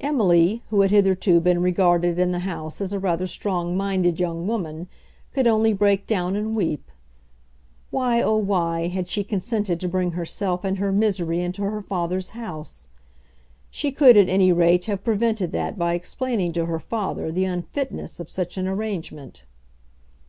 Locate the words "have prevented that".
14.86-15.78